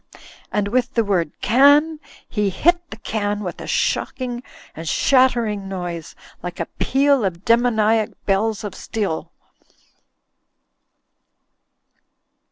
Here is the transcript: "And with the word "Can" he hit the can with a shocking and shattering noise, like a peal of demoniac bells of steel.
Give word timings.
"And 0.51 0.69
with 0.69 0.95
the 0.95 1.03
word 1.03 1.31
"Can" 1.41 1.99
he 2.27 2.49
hit 2.49 2.89
the 2.89 2.97
can 2.97 3.41
with 3.43 3.61
a 3.61 3.67
shocking 3.67 4.41
and 4.75 4.89
shattering 4.89 5.69
noise, 5.69 6.15
like 6.41 6.59
a 6.59 6.65
peal 6.79 7.23
of 7.23 7.45
demoniac 7.45 8.09
bells 8.25 8.63
of 8.63 8.73
steel. 8.73 9.31